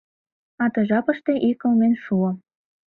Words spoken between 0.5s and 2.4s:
А ты жапыште ий кылмен шуо.